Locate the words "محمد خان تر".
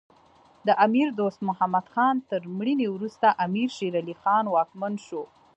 1.49-2.41